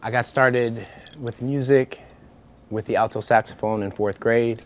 [0.00, 0.86] I got started
[1.18, 2.00] with music
[2.70, 4.62] with the alto saxophone in fourth grade.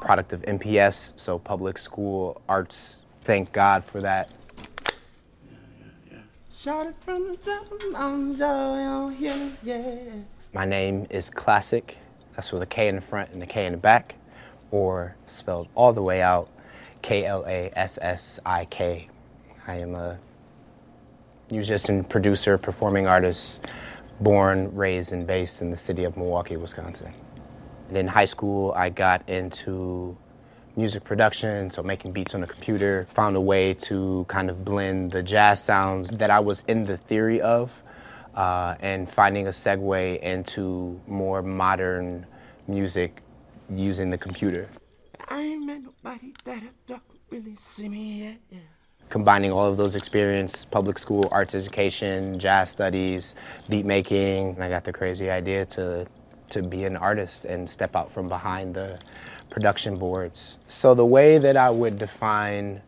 [0.00, 3.04] Product of MPS, so public school arts.
[3.22, 4.32] Thank God for that.
[10.52, 11.96] My name is Klassik.
[12.34, 14.14] That's with a K in the front and a K in the back,
[14.70, 16.50] or spelled all the way out,
[17.02, 19.08] K L A S S I K.
[19.66, 20.18] I am a
[21.50, 23.66] musician, producer, performing artist,
[24.20, 27.12] born, raised, and based in the city of Milwaukee, Wisconsin.
[27.88, 30.16] And in high school, I got into
[30.76, 35.10] music production, so making beats on a computer, found a way to kind of blend
[35.10, 37.72] the jazz sounds that I was in the theory of
[38.34, 42.26] uh, and finding a segue into more modern
[42.68, 43.20] music
[43.70, 44.68] using the computer.
[45.28, 48.36] I ain't met nobody that don't really see me yet.
[48.50, 48.58] Yeah.
[49.08, 53.34] Combining all of those experiences, public school, arts education, jazz studies,
[53.68, 56.06] beat making, I got the crazy idea to
[56.50, 58.98] to be an artist and step out from behind the
[59.50, 60.58] production boards.
[60.66, 62.82] So the way that I would define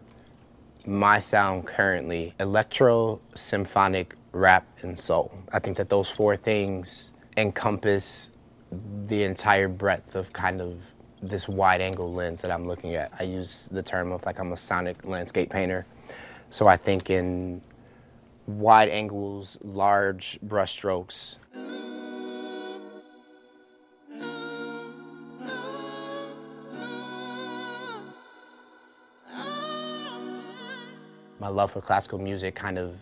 [0.87, 5.33] my sound currently, electro, symphonic, rap, and soul.
[5.53, 8.31] I think that those four things encompass
[9.07, 10.83] the entire breadth of kind of
[11.23, 13.13] this wide angle lens that I'm looking at.
[13.19, 15.87] I use the term of like I'm a sonic landscape painter.
[16.51, 17.63] So I think in
[18.47, 21.37] wide angles, large brushstrokes,
[31.39, 32.97] my love for classical music kind of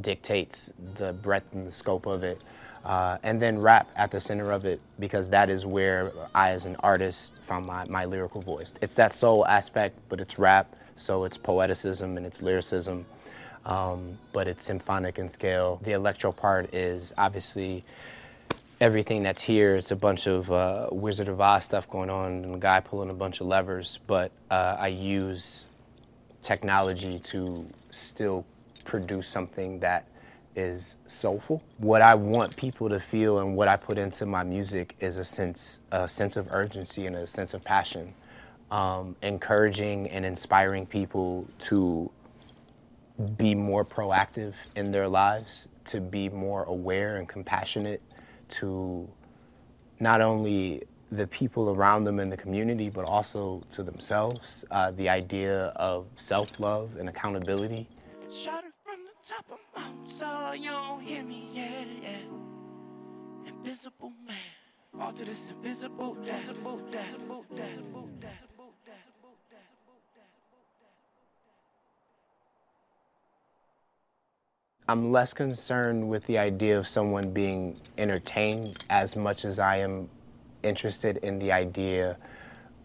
[0.00, 2.44] dictates the breadth and the scope of it.
[2.84, 6.64] Uh, and then rap at the center of it because that is where I, as
[6.64, 8.72] an artist, found my, my lyrical voice.
[8.80, 13.04] It's that soul aspect, but it's rap, so it's poeticism and it's lyricism,
[13.66, 15.80] um, but it's symphonic in scale.
[15.82, 17.84] The electro part is obviously
[18.80, 19.74] everything that's here.
[19.74, 23.10] It's a bunch of uh, Wizard of Oz stuff going on and a guy pulling
[23.10, 25.66] a bunch of levers, but uh, I use
[26.42, 28.46] technology to still
[28.84, 30.06] produce something that
[30.56, 31.62] is soulful.
[31.78, 35.24] What I want people to feel and what I put into my music is a
[35.24, 38.12] sense, a sense of urgency and a sense of passion,
[38.70, 42.10] um, encouraging and inspiring people to
[43.36, 48.02] be more proactive in their lives, to be more aware and compassionate,
[48.48, 49.08] to
[50.00, 54.64] not only the people around them in the community, but also to themselves.
[54.70, 57.88] Uh, the idea of self love and accountability.
[60.08, 63.50] So you don't hear me, yeah, yeah.
[63.50, 64.36] Invisible man,
[64.96, 68.08] fall to this invisible, invisible, invisible, invisible,
[74.90, 80.08] I'm less concerned with the idea of someone being entertained as much as I am
[80.62, 82.16] interested in the idea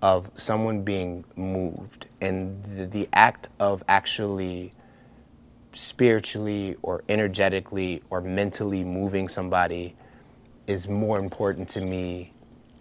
[0.01, 4.73] of someone being moved and the, the act of actually
[5.73, 9.95] spiritually or energetically or mentally moving somebody
[10.67, 12.33] is more important to me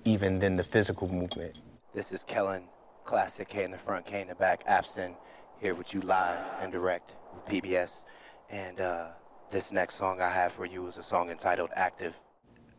[0.05, 1.63] even than the physical movement.
[1.95, 2.65] This is Kellen,
[3.05, 5.15] Klassik K in the front, K in the back, Abston,
[5.61, 8.05] here with you live and direct with PBS.
[8.51, 9.09] And uh,
[9.51, 12.17] this next song I have for you is a song entitled Active.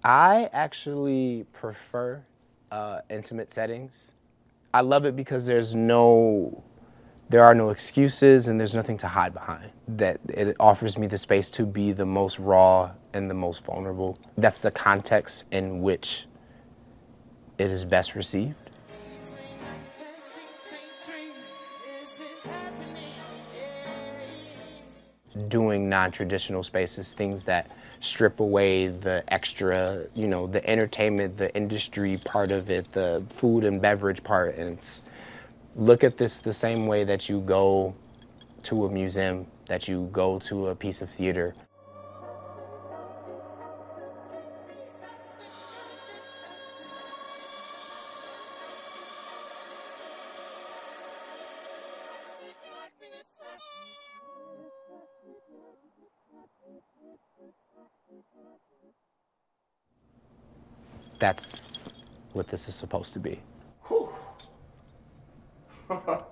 [0.04, 2.24] I actually prefer
[2.72, 4.14] uh, intimate settings.
[4.74, 6.64] I love it because there's no,
[7.34, 9.72] there are no excuses and there's nothing to hide behind.
[9.88, 14.20] That it offers me the space to be the most raw and the most vulnerable.
[14.38, 16.28] That's the context in which
[17.58, 18.70] it is best received.
[25.48, 32.20] Doing non-traditional spaces, things that strip away the extra, you know, the entertainment, the industry
[32.26, 35.02] part of it, the food and beverage part, and it's
[35.76, 37.96] look at this the same way that you go
[38.64, 41.54] to a museum, that you go to a piece of theater.
[61.20, 61.62] That's
[62.34, 63.40] what this is supposed to be.
[65.94, 66.28] 哈 哈